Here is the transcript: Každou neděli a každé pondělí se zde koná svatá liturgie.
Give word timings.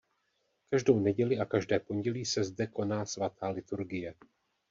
Každou 0.69 0.99
neděli 0.99 1.39
a 1.39 1.45
každé 1.45 1.79
pondělí 1.79 2.25
se 2.25 2.43
zde 2.43 2.67
koná 2.67 3.05
svatá 3.05 3.49
liturgie. 3.49 4.13